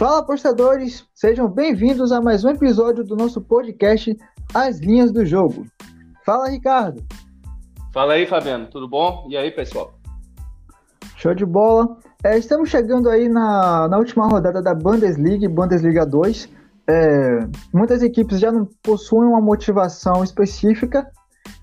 [0.00, 1.06] Fala, apostadores!
[1.14, 4.16] Sejam bem-vindos a mais um episódio do nosso podcast
[4.54, 5.66] As Linhas do Jogo.
[6.24, 7.04] Fala, Ricardo!
[7.92, 9.26] Fala aí, Fabiano, tudo bom?
[9.28, 9.92] E aí, pessoal?
[11.18, 11.98] Show de bola!
[12.24, 16.48] É, estamos chegando aí na, na última rodada da Bundesliga, Bundesliga 2.
[16.88, 21.12] É, muitas equipes já não possuem uma motivação específica,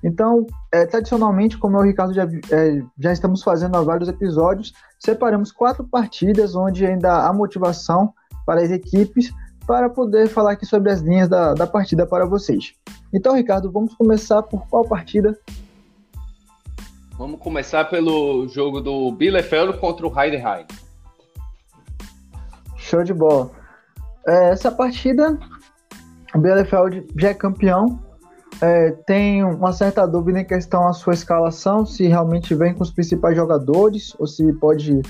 [0.04, 4.08] então, é, tradicionalmente, como eu e o Ricardo já, é, já estamos fazendo há vários
[4.08, 8.14] episódios, separamos quatro partidas onde ainda há motivação
[8.48, 9.34] para as equipes
[9.68, 12.74] para poder falar aqui sobre as linhas da, da partida para vocês.
[13.14, 15.38] Então, Ricardo, vamos começar por qual partida?
[17.18, 20.66] Vamos começar pelo jogo do Bielefeld contra o Heidenheim.
[22.78, 23.52] Show de bola.
[24.26, 25.38] É, essa partida,
[26.34, 28.00] o Bielefeld já é campeão,
[28.62, 32.92] é, tem uma certa dúvida em questão à sua escalação, se realmente vem com os
[32.92, 35.02] principais jogadores ou se pode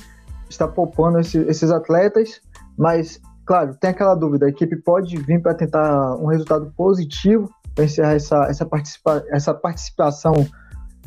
[0.50, 2.42] estar poupando esse, esses atletas,
[2.78, 7.86] mas, claro, tem aquela dúvida, a equipe pode vir para tentar um resultado positivo para
[7.86, 10.34] encerrar essa, essa, participa essa participação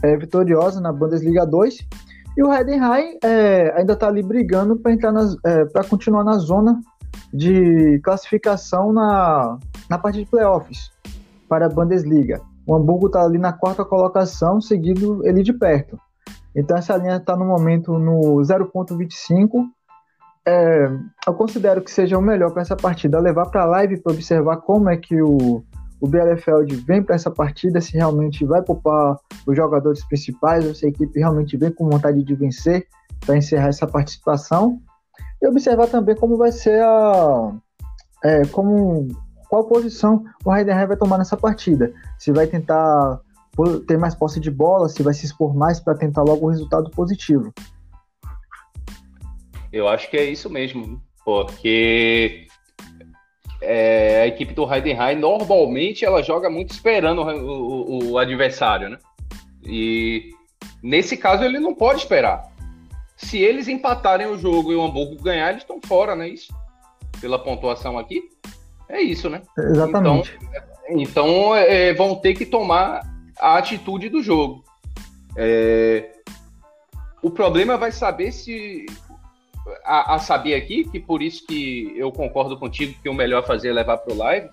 [0.02, 1.78] é, vitoriosa na Bundesliga 2,
[2.36, 5.12] e o Heidenheim é, ainda está ali brigando para entrar
[5.44, 6.80] é, para continuar na zona
[7.34, 10.90] de classificação na, na parte de playoffs
[11.48, 12.40] para a Bundesliga.
[12.66, 15.98] O Hamburgo está ali na quarta colocação, seguido ele de perto.
[16.54, 19.66] Então essa linha está no momento no 0.25.
[20.46, 20.88] É,
[21.26, 24.56] eu considero que seja o melhor para essa partida levar para a live para observar
[24.58, 25.62] como é que o,
[26.00, 30.86] o Bielefeld vem para essa partida, se realmente vai poupar os jogadores principais, ou se
[30.86, 32.86] a equipe realmente vem com vontade de vencer
[33.24, 34.80] para encerrar essa participação.
[35.42, 37.52] E observar também como vai ser a.
[38.22, 39.08] É, como
[39.48, 41.92] qual posição o Heidenheim vai tomar nessa partida.
[42.18, 43.20] Se vai tentar
[43.86, 46.90] ter mais posse de bola, se vai se expor mais para tentar logo um resultado
[46.90, 47.52] positivo.
[49.72, 52.46] Eu acho que é isso mesmo, porque
[53.62, 58.98] é, a equipe do Heidenheim normalmente ela joga muito esperando o, o, o, adversário, né?
[59.62, 60.30] E
[60.82, 62.50] nesse caso ele não pode esperar.
[63.16, 66.28] Se eles empatarem o jogo e o Hamburgo ganhar, eles estão fora, né?
[66.28, 66.52] Isso
[67.20, 68.22] pela pontuação aqui.
[68.88, 69.42] É isso, né?
[69.56, 70.36] Exatamente.
[70.40, 73.02] Então, então é, vão ter que tomar
[73.38, 74.64] a atitude do jogo.
[75.36, 76.10] É,
[77.22, 78.86] o problema vai saber se.
[79.84, 83.68] A, a, saber aqui, que por isso que eu concordo contigo que o melhor fazer
[83.68, 84.48] é levar para o live,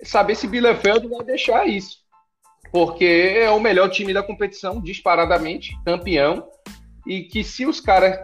[0.00, 1.98] é saber se Bielefeld vai deixar isso.
[2.72, 3.04] Porque
[3.36, 6.48] é o melhor time da competição, disparadamente, campeão,
[7.06, 8.18] e que se os caras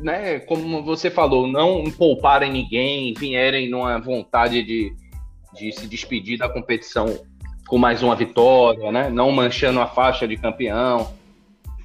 [0.00, 4.92] né, como você falou, não pouparem ninguém, vierem numa vontade de,
[5.54, 7.06] de se despedir da competição
[7.68, 11.12] com mais uma vitória, né, não manchando a faixa de campeão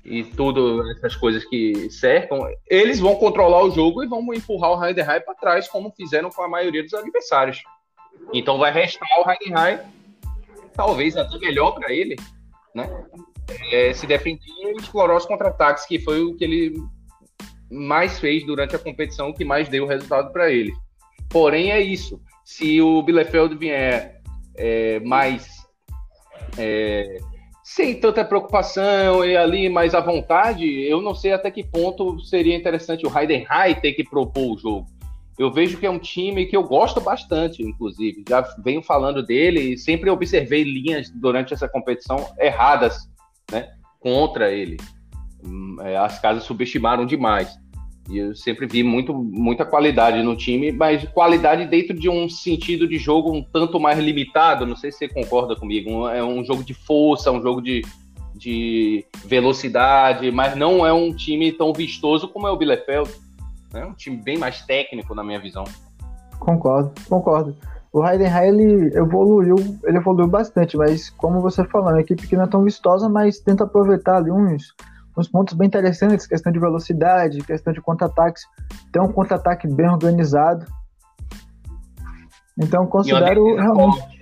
[0.07, 4.84] e tudo essas coisas que cercam, eles vão controlar o jogo e vão empurrar o
[4.84, 7.62] Heidenheim para trás, como fizeram com a maioria dos adversários.
[8.34, 9.79] Então vai restar o Heidenheim,
[10.73, 12.16] talvez até melhor para ele,
[12.73, 12.90] né?
[13.72, 16.81] É, se defender e explorar os contra-ataques, que foi o que ele
[17.69, 20.73] mais fez durante a competição, que mais deu resultado para ele.
[21.29, 22.22] Porém, é isso.
[22.46, 24.22] Se o Bielefeld vier
[24.56, 25.50] é, mais
[26.57, 27.17] é,
[27.67, 32.55] sem tanta preocupação e ali mais à vontade, eu não sei até que ponto seria
[32.55, 34.88] interessante o Heidenheim ter que propor o jogo.
[35.38, 38.23] Eu vejo que é um time que eu gosto bastante, inclusive.
[38.28, 43.09] Já venho falando dele e sempre observei linhas durante essa competição erradas
[43.51, 43.67] né,
[43.99, 44.78] contra ele.
[45.45, 47.53] Hum, é, as casas subestimaram demais.
[48.09, 52.88] E eu sempre vi muito, muita qualidade no time, mas qualidade dentro de um sentido
[52.88, 54.66] de jogo um tanto mais limitado.
[54.66, 56.07] Não sei se você concorda comigo.
[56.07, 57.84] É um jogo de força, um jogo de,
[58.34, 63.12] de velocidade, mas não é um time tão vistoso como é o Bielefeld.
[63.73, 65.66] É um time bem mais técnico, na minha visão.
[66.40, 67.56] Concordo, concordo.
[67.91, 72.35] O Heidenheim ele evoluiu, ele evoluiu bastante, mas como você falou, é uma equipe que
[72.35, 74.73] não é tão vistosa, mas tenta aproveitar ali uns
[75.17, 78.43] uns pontos bem interessantes, questão de velocidade, questão de contra-ataques.
[78.91, 80.66] Tem um contra-ataque bem organizado.
[82.58, 84.17] Então considero realmente.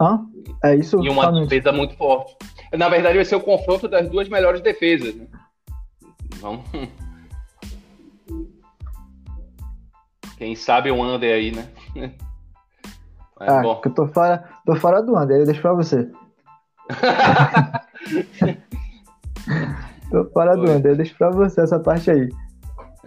[0.00, 0.24] Hã?
[0.62, 1.04] É isso.
[1.04, 2.36] E uma defesa muito forte.
[2.72, 5.14] Na verdade, vai ser o confronto das duas melhores defesas.
[5.14, 5.26] Né?
[6.40, 6.64] Vamos.
[10.36, 11.68] Quem sabe o under aí, né?
[13.38, 13.80] Mas, ah, bom.
[13.84, 16.08] eu tô fora, tô fora do under, eu deixo pra você.
[20.22, 22.28] Do André, deixa pra você essa parte aí.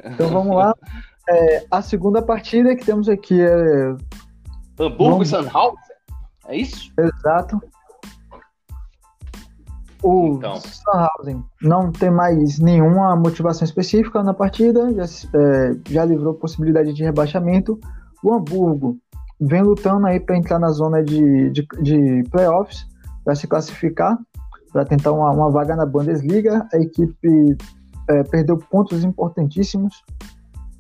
[0.06, 0.74] Então vamos lá.
[1.30, 3.96] É, a segunda partida que temos aqui é.
[4.80, 5.78] Hamburgo e Sandhausen?
[6.48, 6.90] É isso?
[6.98, 7.60] Exato.
[10.02, 10.56] O então.
[10.56, 17.04] Sandhausen não tem mais nenhuma motivação específica na partida, já, é, já livrou possibilidade de
[17.04, 17.78] rebaixamento.
[18.24, 18.98] O Hamburgo
[19.40, 22.88] vem lutando aí para entrar na zona de, de, de playoffs,
[23.26, 24.18] para se classificar,
[24.78, 26.68] para tentar uma, uma, vaga na Bundesliga.
[26.72, 27.58] A equipe
[28.08, 30.04] é, perdeu pontos importantíssimos,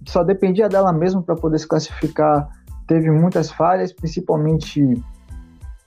[0.06, 2.48] só dependia dela mesma para poder se classificar.
[2.86, 5.04] Teve muitas falhas, principalmente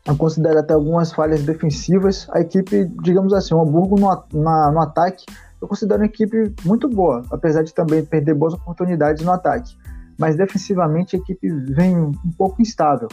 [0.04, 2.28] eu considero até algumas falhas defensivas.
[2.32, 5.24] A equipe, digamos assim, o Hamburgo no, na, no ataque,
[5.62, 9.76] eu considero uma equipe muito boa, apesar de também perder boas oportunidades no ataque.
[10.18, 13.06] Mas defensivamente a equipe vem um pouco instável.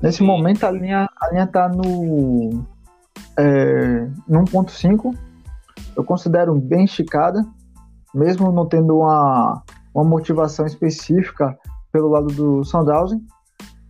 [0.00, 0.26] Nesse Sim.
[0.26, 2.72] momento a linha a linha está no
[3.36, 5.16] é, no 1.5.
[5.96, 7.44] Eu considero bem esticada,
[8.14, 9.62] mesmo não tendo uma,
[9.94, 11.58] uma motivação específica
[11.92, 13.24] pelo lado do Sandhausen.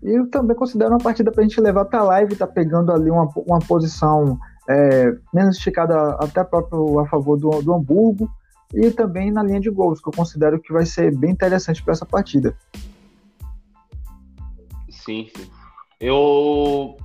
[0.02, 2.92] E eu também considero uma partida para a gente levar para a live, tá pegando
[2.92, 4.38] ali uma, uma posição
[4.68, 8.30] é, menos esticada até próprio a favor do, do Hamburgo
[8.74, 11.92] e também na linha de gols, que eu considero que vai ser bem interessante para
[11.92, 12.56] essa partida.
[14.90, 15.50] Sim, sim.
[16.00, 16.96] Eu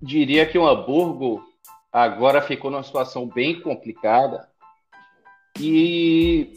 [0.00, 1.42] diria que o Hamburgo
[1.92, 4.48] agora ficou numa situação bem complicada
[5.60, 6.54] e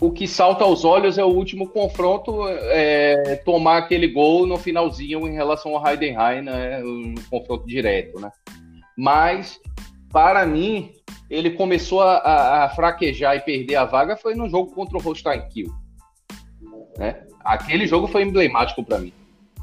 [0.00, 5.28] o que salta aos olhos é o último confronto, é, tomar aquele gol no finalzinho
[5.28, 8.32] em relação ao Heidenheim, né, um confronto direto, né?
[8.96, 9.60] Mas,
[10.10, 10.92] para mim,
[11.28, 15.42] ele começou a, a, fraquejar e perder a vaga foi no jogo contra o Holstein
[15.48, 15.70] Kiel.
[16.98, 17.24] Né?
[17.44, 19.12] Aquele jogo foi emblemático para mim.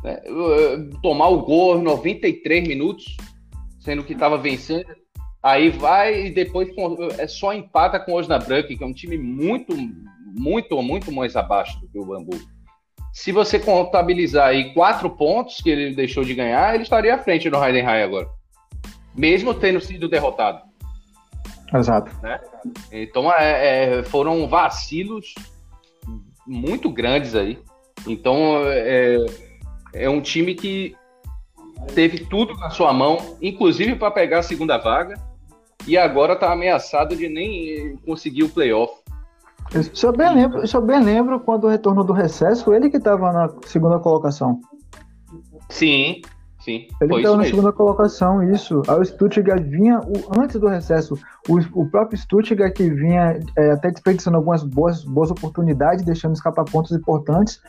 [0.03, 0.21] Né?
[1.03, 3.17] Tomar o gol 93 minutos,
[3.87, 4.93] sendo que estava vencendo,
[5.41, 6.67] aí vai e depois
[7.17, 9.73] é só empata com o Osnabrück, que é um time muito
[10.37, 12.37] muito, muito mais abaixo do que o Bambu.
[13.13, 17.49] Se você contabilizar aí quatro pontos que ele deixou de ganhar, ele estaria à frente
[17.49, 18.27] do Heidenheim agora.
[19.15, 20.61] Mesmo tendo sido derrotado.
[21.73, 22.11] Exato.
[22.21, 22.41] Né?
[22.91, 25.33] Então é, é, foram vacilos
[26.45, 27.57] muito grandes aí.
[28.05, 29.25] Então é,
[29.93, 30.93] é um time que
[31.93, 35.15] teve tudo na sua mão, inclusive para pegar a segunda vaga,
[35.87, 38.93] e agora está ameaçado de nem conseguir o playoff.
[40.01, 43.99] Eu bem lembro, eu bem lembro quando retornou do recesso, ele que estava na segunda
[43.99, 44.59] colocação.
[45.69, 46.21] Sim,
[46.67, 46.87] sim.
[47.01, 48.81] Ele estava na segunda colocação, isso.
[48.89, 51.17] Aí o Stuttgart vinha, o, antes do recesso,
[51.47, 56.65] o, o próprio Stuttgart que vinha é, até desperdiçando algumas boas, boas oportunidades, deixando escapar
[56.65, 57.61] pontos importantes,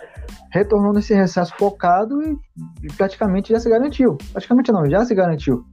[0.50, 2.36] retornou nesse recesso focado e,
[2.82, 4.18] e praticamente já se garantiu.
[4.32, 5.64] Praticamente não, já se garantiu.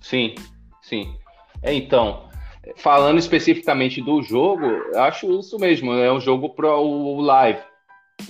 [0.00, 0.36] Sim,
[0.80, 1.12] sim.
[1.60, 2.28] É, então,
[2.76, 4.64] falando especificamente do jogo,
[4.94, 5.92] acho isso mesmo.
[5.92, 7.60] É um jogo para o live.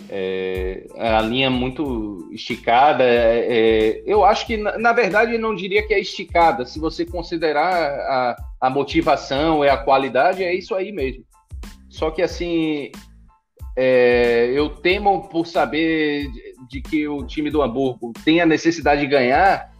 [0.08, 3.04] É, é, a linha muito esticada.
[3.04, 6.66] É, é, eu acho que, na, na, verdade, não diria que é esticada.
[6.66, 11.24] Se você considerar a, a motivação e a qualidade, é isso aí mesmo.
[11.88, 12.90] Só que, assim,
[13.76, 19.00] é, eu temo por saber de, de, que o time do Hamburgo tem a necessidade
[19.00, 19.72] de ganhar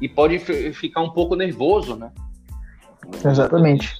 [0.00, 0.38] e pode
[0.72, 2.10] ficar um pouco nervoso, né?
[3.24, 3.92] Exatamente.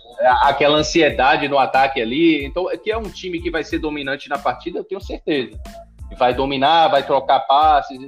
[0.43, 2.45] Aquela ansiedade no ataque ali.
[2.45, 5.59] Então, que é um time que vai ser dominante na partida, eu tenho certeza.
[6.19, 7.99] Vai dominar, vai trocar passes.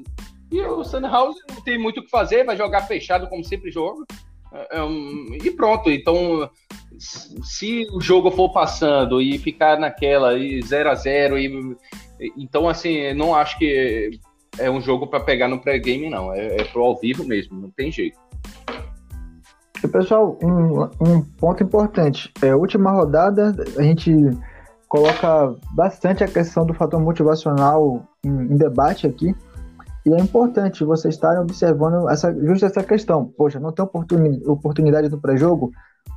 [0.50, 4.04] E o Sandhausen não tem muito o que fazer, vai jogar fechado como sempre joga.
[4.52, 5.90] É, é e pronto.
[5.90, 6.50] Então,
[6.98, 11.76] se o jogo for passando e ficar naquela 0 a 0 e
[12.36, 14.20] então assim, não acho que
[14.58, 17.70] é um jogo para pegar no pré-game não, é, é pro ao vivo mesmo, não
[17.70, 18.18] tem jeito.
[19.82, 22.32] E, pessoal, um, um ponto importante.
[22.40, 24.14] É, última rodada, a gente
[24.88, 29.34] coloca bastante a questão do fator motivacional em, em debate aqui.
[30.06, 33.32] E é importante vocês estarem observando essa, justo essa questão.
[33.36, 35.70] Poxa, não tem oportuni oportunidade no pré-jogo?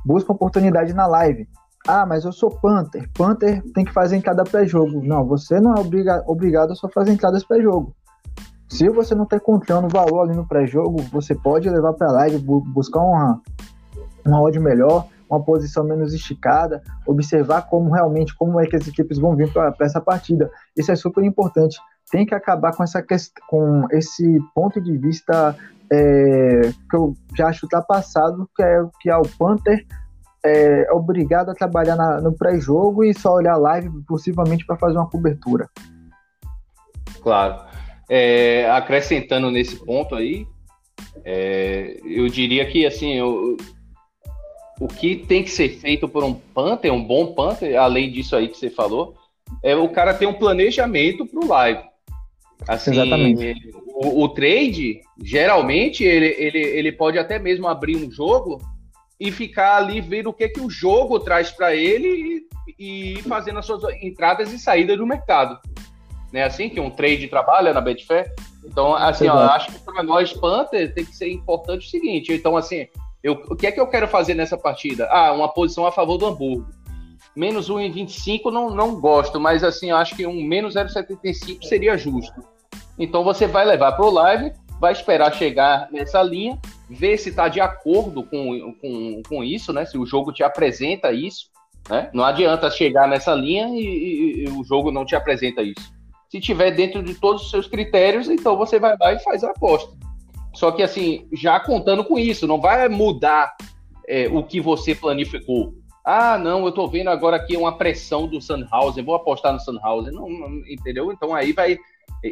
[0.04, 1.48] Busca oportunidade na live.
[1.88, 3.08] Ah, mas eu sou Panther.
[3.16, 5.02] Panther tem que fazer entrada pré-jogo.
[5.02, 7.94] Não, você não é obriga obrigado a só fazer entradas pré-jogo.
[8.68, 12.38] Se você não está encontrando valor ali no pré-jogo, você pode levar para a live,
[12.38, 13.40] buscar uma,
[14.26, 19.18] uma odd melhor, uma posição menos esticada, observar como realmente como é que as equipes
[19.18, 20.50] vão vir para essa partida.
[20.76, 21.78] Isso é super importante.
[22.10, 23.04] Tem que acabar com essa
[23.48, 25.56] com esse ponto de vista
[25.92, 29.84] é, que eu já acho ultrapassado, que é que é o Panther
[30.46, 35.10] é, obrigado a trabalhar na, no pré-jogo e só olhar live possivelmente para fazer uma
[35.10, 35.68] cobertura.
[37.20, 37.66] Claro.
[38.08, 40.46] É, acrescentando nesse ponto aí,
[41.24, 43.56] é, eu diria que assim, eu,
[44.80, 48.48] o que tem que ser feito por um Panther, um bom Panther, além disso aí
[48.48, 49.14] que você falou,
[49.62, 51.82] é o cara ter um planejamento para o live.
[52.66, 53.70] Assim, Exatamente.
[53.86, 58.60] o, o, trade, geralmente, ele, ele, ele pode até mesmo abrir um jogo
[59.20, 62.46] e ficar ali vendo o que, que o jogo traz para ele
[62.78, 65.58] e, e fazendo as suas entradas e saídas do mercado.
[66.32, 66.42] Né?
[66.42, 68.30] Assim que um trade trabalha na Betfair.
[68.64, 72.32] Então, assim, ó, acho que para nós, Panther, tem que ser importante o seguinte.
[72.32, 72.88] Então, assim,
[73.26, 75.08] eu, o que é que eu quero fazer nessa partida?
[75.10, 76.70] Ah, uma posição a favor do Hamburgo.
[77.34, 82.40] Menos 1,25 não, não gosto, mas assim, acho que um menos 0,75 seria justo.
[82.96, 86.56] Então você vai levar para o live, vai esperar chegar nessa linha,
[86.88, 89.84] ver se está de acordo com, com, com isso, né?
[89.84, 91.50] Se o jogo te apresenta isso,
[91.90, 92.08] né?
[92.14, 95.92] Não adianta chegar nessa linha e, e, e o jogo não te apresenta isso.
[96.30, 99.50] Se tiver dentro de todos os seus critérios, então você vai lá e faz a
[99.50, 100.05] aposta.
[100.56, 103.54] Só que assim, já contando com isso, não vai mudar
[104.08, 105.74] é, o que você planificou.
[106.02, 110.14] Ah, não, eu tô vendo agora aqui uma pressão do Sunhausen, vou apostar no Sunhausen.
[110.14, 111.12] Não, não, entendeu?
[111.12, 111.76] Então aí vai.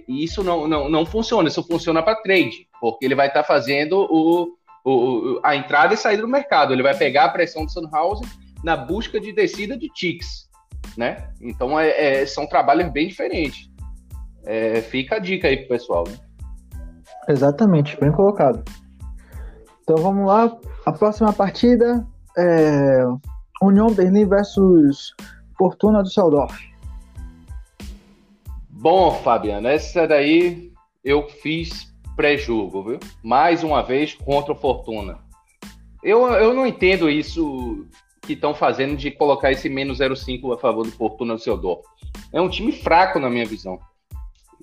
[0.08, 4.08] Isso não, não, não funciona, isso funciona para trade, porque ele vai estar tá fazendo
[4.10, 6.72] o, o, a entrada e saída do mercado.
[6.72, 8.26] Ele vai pegar a pressão do Sunhausen
[8.64, 10.48] na busca de descida de ticks.
[10.96, 11.28] Né?
[11.42, 13.68] Então é, é, são trabalhos bem diferentes.
[14.46, 16.04] É, fica a dica aí pro pessoal.
[16.08, 16.16] Né?
[17.28, 18.62] Exatamente, bem colocado.
[19.82, 20.56] Então vamos lá.
[20.84, 23.04] A próxima partida é
[23.62, 25.14] União Berlim versus
[25.56, 26.58] Fortuna do Seldorf.
[28.70, 33.00] Bom, Fabiano, essa daí eu fiz pré-jogo, viu?
[33.22, 35.18] Mais uma vez contra o Fortuna.
[36.02, 37.86] Eu, eu não entendo isso
[38.22, 41.82] que estão fazendo de colocar esse menos 0,5 a favor do Fortuna do Seldorf.
[42.32, 43.78] É um time fraco na minha visão.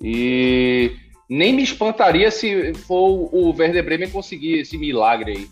[0.00, 0.96] E
[1.32, 5.48] nem me espantaria se for o Werder Bremen conseguir esse milagre aí.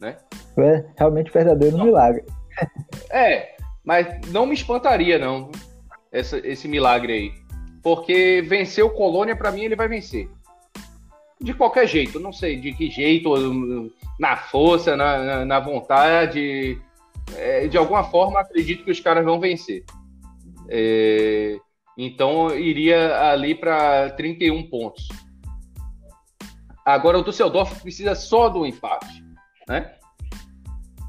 [0.00, 0.16] Né?
[0.58, 1.84] É realmente verdadeiro não.
[1.84, 2.24] milagre.
[3.08, 5.52] É, mas não me espantaria, não,
[6.10, 7.32] essa, esse milagre aí.
[7.80, 10.28] Porque vencer o Colônia, para mim, ele vai vencer.
[11.40, 13.32] De qualquer jeito, não sei de que jeito,
[14.18, 16.76] na força, na, na, na vontade.
[17.36, 19.84] É, de alguma forma, acredito que os caras vão vencer.
[20.68, 21.56] É,
[21.98, 25.08] então iria ali para 31 pontos.
[26.86, 29.24] Agora o Düsseldorf precisa só do empate,
[29.68, 29.94] né?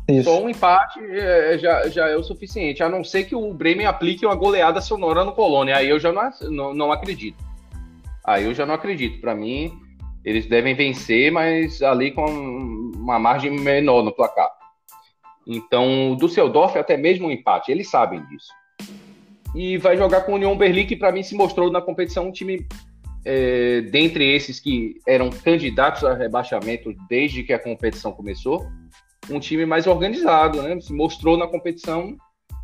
[0.09, 0.23] Isso.
[0.23, 3.85] Só um empate é, já, já é o suficiente, a não ser que o Bremen
[3.85, 5.77] aplique uma goleada sonora no Colônia.
[5.77, 7.37] Aí eu já não, não, não acredito.
[8.25, 9.21] Aí eu já não acredito.
[9.21, 9.71] Para mim,
[10.25, 14.49] eles devem vencer, mas ali com uma margem menor no placar.
[15.45, 18.58] Então, o Düsseldorf, até mesmo um empate, eles sabem disso
[19.55, 22.31] e vai jogar com o União Berlim, que para mim se mostrou na competição um
[22.31, 22.67] time
[23.25, 28.65] é, dentre esses que eram candidatos a rebaixamento desde que a competição começou,
[29.29, 30.79] um time mais organizado, né?
[30.79, 32.15] Se mostrou na competição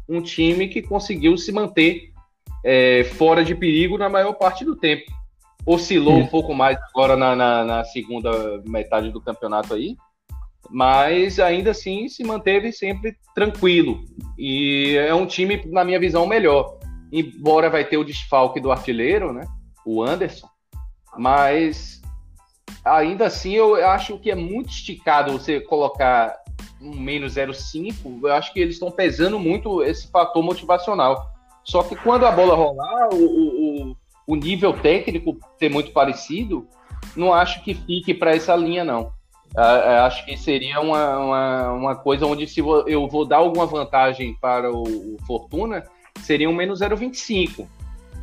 [0.07, 2.11] um time que conseguiu se manter
[2.63, 5.11] é, fora de perigo na maior parte do tempo.
[5.65, 6.21] Oscilou Sim.
[6.21, 9.95] um pouco mais agora na, na, na segunda metade do campeonato aí,
[10.75, 14.03] mas ainda assim se manteve sempre tranquilo.
[14.37, 16.77] E é um time, na minha visão, melhor.
[17.13, 19.47] Embora vai ter o desfalque do artilheiro, né?
[19.85, 20.49] O Anderson.
[21.17, 22.01] Mas
[22.83, 26.35] ainda assim eu acho que é muito esticado você colocar
[26.81, 28.19] um menos 0,5.
[28.23, 31.31] Eu acho que eles estão pesando muito esse fator motivacional.
[31.63, 33.95] Só que quando a bola rolar, o, o,
[34.27, 36.67] o nível técnico ser muito parecido,
[37.15, 39.15] não acho que fique para essa linha, não.
[40.05, 44.71] Acho que seria uma, uma, uma, coisa onde se eu vou dar alguma vantagem para
[44.71, 45.83] o, o Fortuna,
[46.21, 47.65] seria um menos 0,25.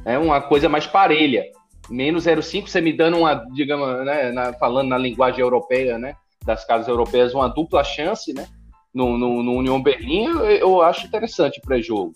[0.05, 1.45] É uma coisa mais parelha.
[1.89, 6.15] Menos 0,5, você me dando uma, digamos, né, na, falando na linguagem europeia, né,
[6.45, 8.47] das casas europeias, uma dupla chance, né,
[8.95, 12.13] no, no, no União Berlim, eu, eu acho interessante para jogo.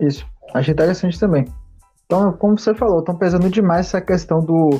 [0.00, 1.46] Isso, acho interessante também.
[2.06, 4.70] Então, como você falou, estão pesando demais essa questão do,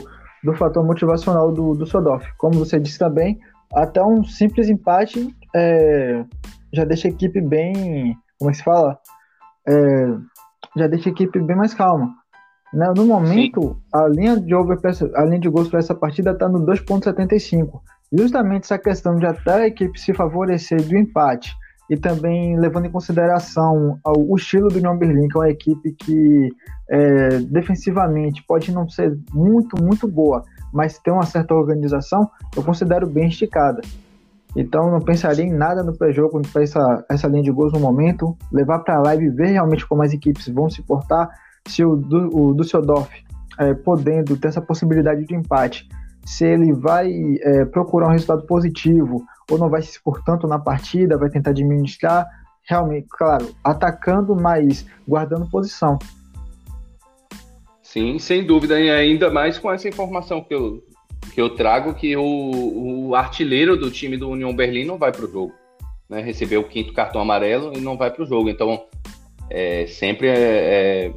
[0.44, 2.26] do fator motivacional do, do Sodoff.
[2.36, 3.40] Como você disse também,
[3.72, 6.24] até um simples empate é,
[6.72, 8.98] já deixa a equipe bem como é que se fala?
[9.66, 10.06] É,
[10.76, 12.14] já deixa a equipe bem mais calma.
[12.72, 12.92] Né?
[12.96, 14.78] No momento, a linha de over
[15.14, 17.80] a linha de gols para essa partida está no 2.75.
[18.12, 21.54] Justamente essa questão de até a equipe se favorecer do empate
[21.91, 26.49] e também levando em consideração o estilo do União Berlim, que é uma equipe que
[26.88, 33.07] é, defensivamente pode não ser muito, muito boa, mas tem uma certa organização, eu considero
[33.07, 33.83] bem esticada.
[34.57, 38.37] Então não pensaria em nada no pré-jogo para essa, essa linha de gols no momento,
[38.53, 41.29] levar para a live ver realmente como as equipes vão se portar,
[41.67, 41.93] se o,
[42.33, 43.11] o Düsseldorf
[43.59, 45.88] é, podendo ter essa possibilidade de empate,
[46.25, 47.11] se ele vai
[47.43, 51.50] é, procurar um resultado positivo ou não vai se expor tanto na partida, vai tentar
[51.50, 52.26] administrar,
[52.62, 55.98] realmente, claro, atacando, mas guardando posição.
[57.82, 60.82] Sim, sem dúvida, e ainda mais com essa informação que eu,
[61.32, 65.24] que eu trago, que o, o artilheiro do time do União Berlim não vai para
[65.24, 65.52] o jogo.
[66.08, 66.20] Né?
[66.20, 68.48] Recebeu o quinto cartão amarelo e não vai para o jogo.
[68.48, 68.86] Então,
[69.48, 71.12] é, sempre é, é,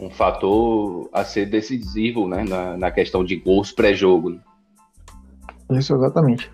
[0.00, 2.44] um fator a ser decisivo né?
[2.44, 4.30] na, na questão de gols pré-jogo.
[4.30, 4.40] Né?
[5.72, 6.50] Isso, exatamente.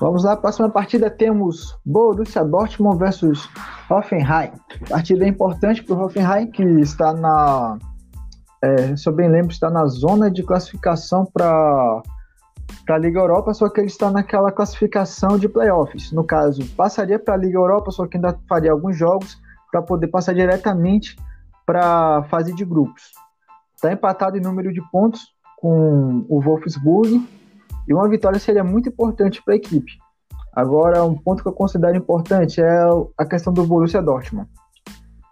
[0.00, 3.46] Vamos lá, próxima partida temos Borussia Dortmund versus
[3.90, 4.50] Hoffenheim.
[4.88, 7.76] Partida importante para o Hoffenheim, que está na,
[8.62, 12.02] é, se eu bem lembro, está na zona de classificação para
[12.88, 16.10] a Liga Europa, só que ele está naquela classificação de playoffs.
[16.12, 19.38] No caso, passaria para a Liga Europa, só que ainda faria alguns jogos
[19.70, 21.14] para poder passar diretamente
[21.66, 23.12] para a fase de grupos.
[23.76, 25.20] Está empatado em número de pontos
[25.58, 27.22] com o Wolfsburg
[27.88, 29.92] e uma vitória seria muito importante para a equipe.
[30.52, 32.80] Agora, um ponto que eu considero importante é
[33.16, 34.48] a questão do Borussia Dortmund.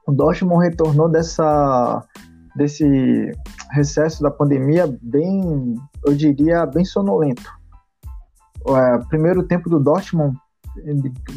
[0.07, 2.03] O Dortmund retornou dessa,
[2.57, 3.33] desse
[3.73, 5.75] recesso da pandemia bem,
[6.07, 7.51] eu diria, bem sonolento.
[8.65, 10.37] O primeiro tempo do Dortmund,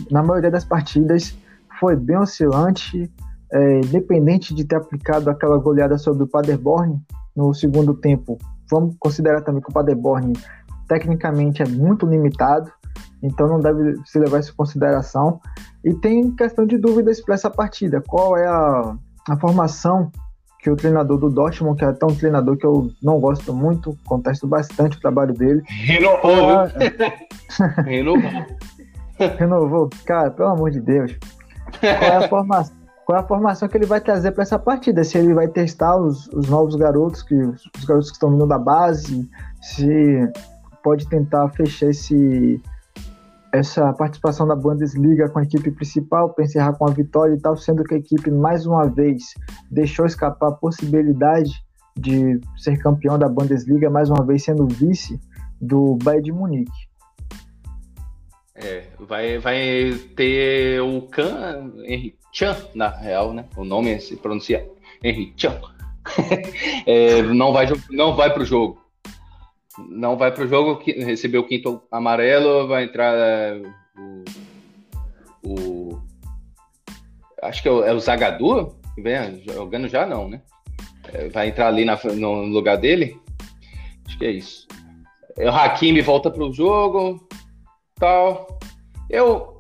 [0.10, 1.36] na maioria das partidas,
[1.80, 3.12] foi bem oscilante,
[3.51, 7.01] é, independente de ter aplicado aquela goleada sobre o Paderborn
[7.36, 8.38] no segundo tempo.
[8.70, 10.34] Vamos considerar também que o Paderborn
[10.91, 12.69] tecnicamente é muito limitado,
[13.24, 15.39] então não deve se levar isso em consideração.
[15.86, 18.03] E tem questão de dúvidas para essa partida.
[18.05, 18.93] Qual é a,
[19.29, 20.12] a formação
[20.60, 23.98] que o treinador do Dortmund, que é até um treinador que eu não gosto muito,
[24.05, 25.63] contesto bastante o trabalho dele.
[25.65, 27.81] Renovou, é...
[27.88, 28.45] Renovou.
[29.39, 29.89] Renovou.
[30.05, 31.17] Cara, pelo amor de Deus.
[31.79, 32.75] Qual é a formação?
[33.05, 35.03] Qual é a formação que ele vai trazer para essa partida?
[35.03, 38.45] Se ele vai testar os, os novos garotos, que os, os garotos que estão vindo
[38.45, 39.27] da base,
[39.62, 40.29] se
[40.84, 42.62] pode tentar fechar esse,
[43.54, 47.58] essa participação da Bundesliga com a equipe principal para encerrar com a vitória e tal,
[47.58, 49.34] sendo que a equipe mais uma vez
[49.70, 51.52] deixou escapar a possibilidade
[51.96, 55.20] de ser campeão da Bundesliga, mais uma vez sendo vice
[55.60, 56.92] do Bayern de Munique.
[58.56, 63.46] É, vai, vai ter o Can Henry Chan, na real, né?
[63.58, 64.70] O nome se pronuncia
[65.04, 65.60] Henry Chan.
[66.86, 68.82] é, não vai, não vai para o jogo
[69.89, 73.62] não vai para o jogo, recebeu o quinto amarelo, vai entrar é,
[75.44, 76.02] o, o,
[77.41, 80.41] Acho que é o, é o Zagadou, que vem jogando já, não, né?
[81.13, 83.20] É, vai entrar ali na, no lugar dele.
[84.06, 84.67] Acho que é isso.
[85.38, 87.28] É, o Hakimi volta para o jogo,
[87.96, 88.60] tal.
[89.10, 89.60] Eu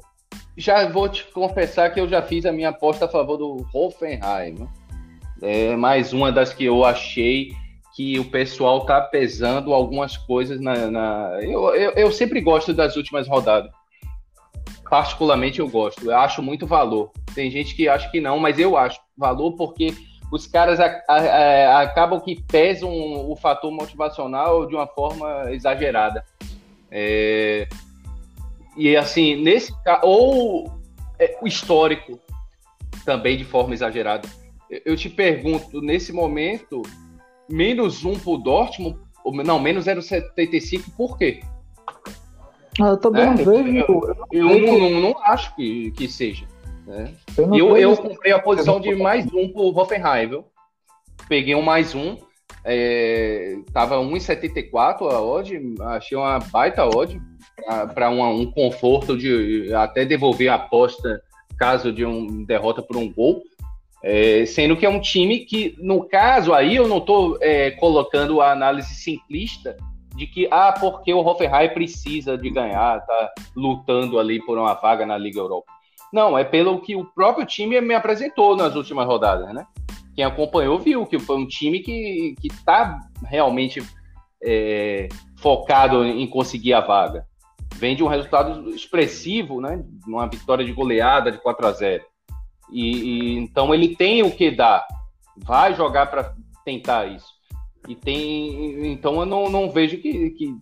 [0.55, 4.67] já vou te confessar que eu já fiz a minha aposta a favor do Hoffenheim.
[5.41, 7.51] É mais uma das que eu achei
[7.95, 10.89] que o pessoal tá pesando algumas coisas na.
[10.89, 11.39] na...
[11.41, 13.71] Eu, eu, eu, sempre gosto das últimas rodadas.
[14.89, 16.09] Particularmente eu gosto.
[16.09, 17.11] Eu acho muito valor.
[17.33, 19.93] Tem gente que acha que não, mas eu acho valor porque
[20.31, 22.89] os caras a, a, a, acabam que pesam
[23.29, 26.23] o fator motivacional de uma forma exagerada.
[26.89, 27.67] É...
[28.77, 30.71] E assim, nesse ou
[31.19, 32.19] é, o histórico
[33.05, 34.27] também de forma exagerada.
[34.85, 36.81] Eu te pergunto, nesse momento,
[37.51, 38.97] menos um pro Dortmund,
[39.45, 41.41] não, menos 0,75, por quê?
[42.79, 43.77] Ah, eu também é, não vejo.
[43.77, 46.45] Eu, eu, eu não, não, não, acho que, que seja.
[46.85, 47.13] Né?
[47.37, 50.45] Eu, eu, comprei a posição de mais um pro Hoffenheim, viu?
[51.27, 52.17] Peguei um mais um.
[52.63, 57.19] É, tava 1,74 a odd, achei uma baita odd
[57.93, 61.21] para um, um conforto de até devolver a aposta
[61.57, 63.43] caso de um derrota por um gol.
[64.03, 68.41] É, sendo que é um time que, no caso aí, eu não estou é, colocando
[68.41, 69.77] a análise simplista
[70.15, 75.05] de que, ah, porque o Hoffenheim precisa de ganhar, tá lutando ali por uma vaga
[75.05, 75.71] na Liga Europa.
[76.11, 79.65] Não, é pelo que o próprio time me apresentou nas últimas rodadas, né?
[80.13, 83.81] Quem acompanhou viu que foi um time que está realmente
[84.43, 87.25] é, focado em conseguir a vaga.
[87.75, 89.81] Vem de um resultado expressivo, né?
[90.05, 92.10] Uma vitória de goleada de 4 a 0
[92.71, 94.85] e, e então ele tem o que dar,
[95.37, 96.33] vai jogar para
[96.65, 97.27] tentar isso.
[97.87, 100.55] E tem, então eu não, não vejo que, que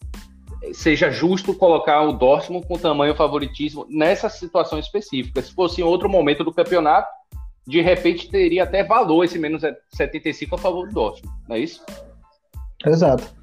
[0.74, 5.42] seja justo colocar o Dortmund com tamanho favoritismo nessa situação específica.
[5.42, 7.10] Se fosse em outro momento do campeonato,
[7.68, 9.62] de repente teria até valor esse menos
[9.94, 11.84] 75 a favor do Dortmund, não é isso?
[12.86, 13.40] Exato.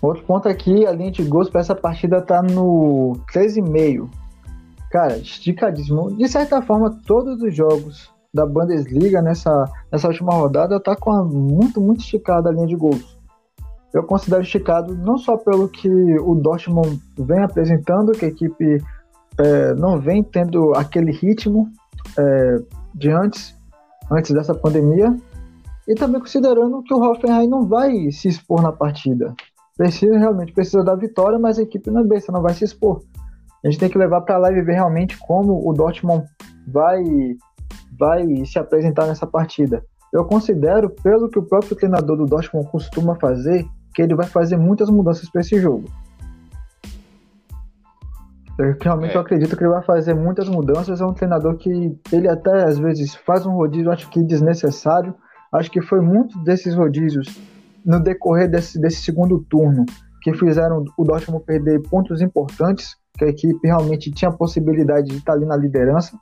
[0.00, 4.08] Outro ponto aqui, a linha de gols para essa partida tá no 13,5.
[4.90, 6.16] Cara, esticadíssimo.
[6.16, 11.80] De certa forma, todos os jogos da Bundesliga nessa, nessa última rodada tá com muito,
[11.80, 13.18] muito esticada a linha de gols.
[13.92, 18.82] Eu considero esticado não só pelo que o Dortmund vem apresentando, que a equipe
[19.38, 21.70] é, não vem tendo aquele ritmo
[22.18, 22.58] é,
[22.94, 23.54] de antes,
[24.10, 25.14] antes dessa pandemia,
[25.86, 29.34] E também considerando que o Hoffenheim não vai se expor na partida.
[29.74, 33.00] Precisa realmente precisa da vitória, mas a equipe não é besta, não vai se expor.
[33.64, 36.24] A gente tem que levar para lá e ver realmente como o Dortmund
[36.66, 37.02] vai
[37.98, 39.84] vai se apresentar nessa partida.
[40.12, 44.56] Eu considero, pelo que o próprio treinador do Dortmund costuma fazer, que ele vai fazer
[44.56, 45.84] muitas mudanças para esse jogo.
[48.58, 49.20] Eu realmente é.
[49.20, 51.00] acredito que ele vai fazer muitas mudanças.
[51.00, 55.14] É um treinador que ele até às vezes faz um rodízio, acho que desnecessário.
[55.52, 57.38] Acho que foi muito desses rodízios
[57.84, 59.86] no decorrer desse, desse segundo turno
[60.22, 65.32] que fizeram o Dortmund perder pontos importantes, que a equipe realmente tinha possibilidade de estar
[65.32, 66.18] ali na liderança.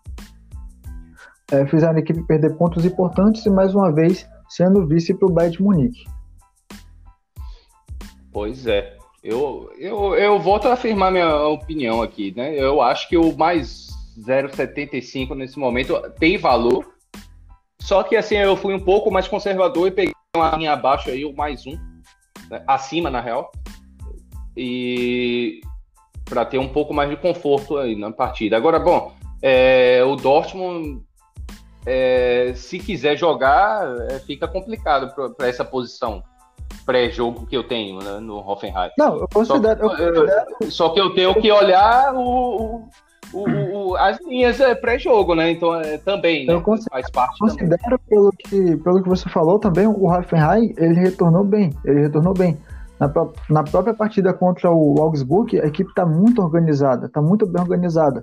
[1.52, 5.50] É, fizeram a equipe perder pontos importantes e mais uma vez sendo vice para o
[5.50, 6.04] de Munique.
[8.32, 8.96] Pois é.
[9.22, 12.54] Eu, eu, eu volto a afirmar minha opinião aqui, né?
[12.54, 13.88] Eu acho que o mais
[14.20, 16.86] 0,75 nesse momento tem valor.
[17.80, 21.24] Só que assim, eu fui um pouco mais conservador e peguei uma linha abaixo aí,
[21.24, 21.76] o mais um,
[22.50, 22.62] né?
[22.66, 23.50] acima na real.
[24.56, 25.60] E
[26.28, 28.56] para ter um pouco mais de conforto aí na partida.
[28.56, 31.00] Agora, bom, é, o Dortmund,
[31.86, 36.22] é, se quiser jogar, é, fica complicado para essa posição
[36.84, 38.90] pré-jogo que eu tenho né, no Hoffenheim.
[38.98, 39.88] Não, eu considero.
[39.88, 40.70] Só, eu considero...
[40.70, 42.88] só que eu tenho que olhar o,
[43.32, 45.50] o, o, as linhas é, pré-jogo, né?
[45.50, 47.38] Então é, também né, eu considero, faz parte.
[47.38, 51.72] Considero pelo que, pelo que você falou também, o Hoffenheim ele retornou bem.
[51.84, 52.56] Ele retornou bem.
[52.98, 53.12] Na,
[53.50, 58.22] na própria partida contra o Augsburg, a equipe está muito organizada, está muito bem organizada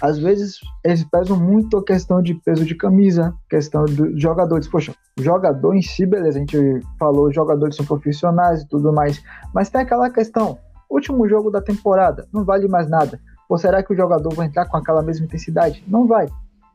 [0.00, 4.68] às vezes eles pesam muito a questão de peso de camisa, questão dos jogadores.
[4.68, 9.22] Poxa, jogador em si, beleza, a gente falou, jogadores são profissionais e tudo mais,
[9.54, 10.58] mas tem aquela questão,
[10.90, 13.20] último jogo da temporada, não vale mais nada.
[13.48, 15.84] Ou será que o jogador vai entrar com aquela mesma intensidade?
[15.86, 16.26] Não vai.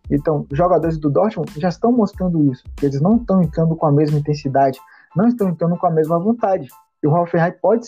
[0.10, 3.92] Então, jogadores do Dortmund já estão mostrando isso, que eles não estão entrando com a
[3.92, 4.80] mesma intensidade,
[5.16, 6.68] não estão entrando com a mesma vontade.
[7.02, 7.88] E o Hoffenheim pode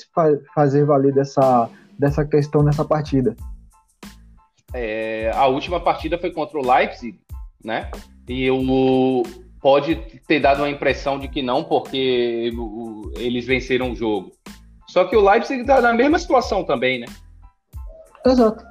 [0.53, 3.35] fazer valer dessa, dessa questão nessa partida.
[4.73, 7.19] É, a última partida foi contra o Leipzig,
[7.63, 7.91] né?
[8.27, 9.23] E o
[9.61, 9.95] pode
[10.27, 14.31] ter dado uma impressão de que não, porque o, eles venceram o jogo.
[14.87, 17.05] Só que o Leipzig está na mesma situação também, né?
[18.25, 18.63] Exato.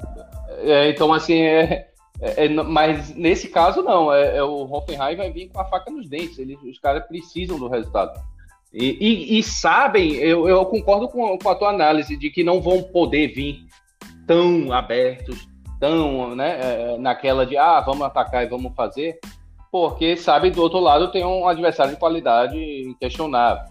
[0.59, 1.89] É, então, assim, é,
[2.21, 4.13] é, é mas nesse caso, não.
[4.13, 6.39] É, é, o Hoffenheim vai vir com a faca nos dentes.
[6.39, 8.21] Eles, os caras precisam do resultado.
[8.73, 12.61] E, e, e sabem, eu, eu concordo com, com, a tua análise de que não
[12.61, 13.65] vão poder vir
[14.27, 15.49] tão abertos,
[15.81, 19.19] tão né, é, naquela de ah, vamos atacar e vamos fazer,
[19.73, 23.65] porque sabe do outro lado tem um adversário de qualidade inquestionável.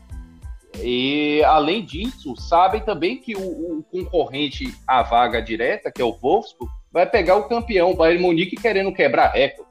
[0.82, 6.14] E além disso, sabem também que o, o, concorrente à vaga direta, que é o
[6.14, 9.70] Wolfsburg, vai pegar o campeão, o Bayern Munique, querendo quebrar recorde.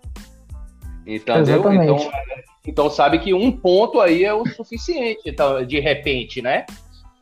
[1.06, 1.72] Entendeu?
[1.72, 1.96] Então,
[2.68, 6.66] então sabe que um ponto aí é o suficiente, então, de repente, né?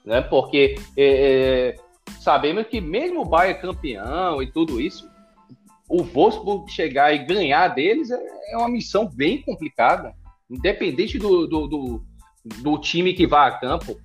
[0.05, 0.21] né?
[0.21, 1.87] Porque é, é
[2.21, 5.09] sabemos que mesmo o Bayern campeão e tudo isso,
[5.89, 8.19] o Wolfsburg chegar e ganhar deles é,
[8.51, 10.13] é uma missão bem complicada,
[10.51, 12.05] independente do, do, do,
[12.45, 13.97] do time que vá a campo.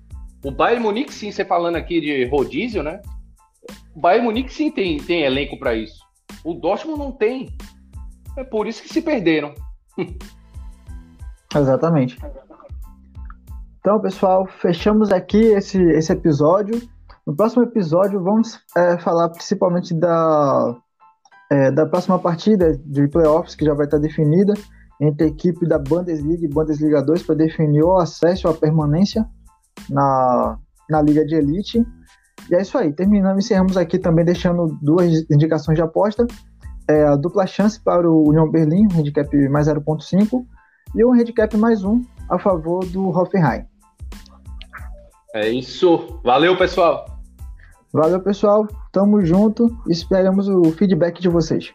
[0.44, 3.02] O Bayern Munique, sim, você falando aqui de rodízio, né?
[3.96, 5.98] O Bayern Munique, sim, tem, tem elenco para isso.
[6.44, 7.50] O Dortmund não tem.
[8.36, 9.52] É por isso que se perderam.
[11.54, 12.18] Exatamente.
[13.80, 16.80] Então, pessoal, fechamos aqui esse, esse episódio.
[17.26, 20.76] No próximo episódio, vamos é, falar principalmente da,
[21.50, 24.54] é, da próxima partida de playoffs, que já vai estar definida
[25.00, 29.26] entre a equipe da Bundesliga e Bundesliga 2 para definir o acesso à permanência
[29.90, 31.84] na, na Liga de Elite.
[32.50, 32.92] E é isso aí.
[32.92, 36.24] Terminamos, encerramos aqui também deixando duas indicações de aposta.
[36.88, 40.44] É, a dupla chance para o União Berlim, handicap mais 0.5,
[40.94, 43.64] e um handicap mais 1 a favor do Hoffenheim.
[45.34, 46.20] É isso.
[46.22, 47.06] Valeu, pessoal!
[47.92, 48.66] Valeu, pessoal.
[48.90, 49.66] Tamo junto.
[49.86, 51.74] Esperamos o feedback de vocês.